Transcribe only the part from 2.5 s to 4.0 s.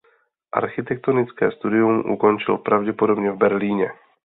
pravděpodobně v Berlíně.